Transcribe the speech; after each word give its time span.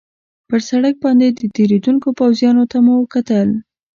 پر 0.49 0.59
سړک 0.69 0.95
باندې 1.03 1.25
تېرېدونکو 1.57 2.07
پوځیانو 2.19 2.63
ته 2.71 2.77
مو 2.85 2.95
کتل. 3.13 3.49